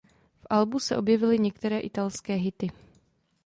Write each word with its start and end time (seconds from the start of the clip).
V 0.41 0.45
albu 0.49 0.79
se 0.79 0.97
objevily 0.97 1.39
některé 1.39 1.79
italské 1.79 2.33
hity. 2.33 2.71